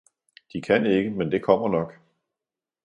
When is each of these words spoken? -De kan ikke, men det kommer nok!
-De 0.53 0.59
kan 0.61 0.85
ikke, 0.85 1.09
men 1.11 1.31
det 1.31 1.43
kommer 1.43 1.69
nok! 1.69 1.93